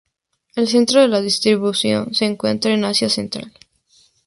[0.55, 3.53] El centro de la distribución se encuentra en Asia Central.